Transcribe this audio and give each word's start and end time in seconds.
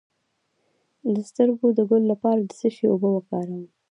د 1.13 1.15
سترګو 1.29 1.67
د 1.77 1.79
ګل 1.89 2.03
لپاره 2.11 2.39
د 2.43 2.51
څه 2.59 2.67
شي 2.75 2.85
اوبه 2.89 3.09
وکاروم؟ 3.13 3.63